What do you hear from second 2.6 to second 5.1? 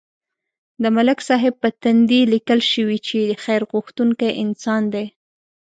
شوي چې خیر غوښتونکی انسان دی.